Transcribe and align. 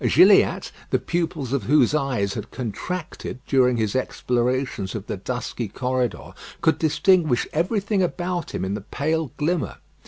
Gilliatt, 0.03 0.71
the 0.89 0.97
pupils 0.97 1.53
of 1.53 1.65
whose 1.65 1.93
eyes 1.93 2.33
had 2.33 2.49
contracted 2.49 3.39
during 3.45 3.77
his 3.77 3.95
explorations 3.95 4.95
of 4.95 5.05
the 5.05 5.15
dusky 5.15 5.67
corridor, 5.67 6.33
could 6.59 6.79
distinguish 6.79 7.47
everything 7.53 8.01
about 8.01 8.49
him 8.55 8.65
in 8.65 8.73
the 8.73 8.81
pale 8.81 9.31
glimmer. 9.37 9.77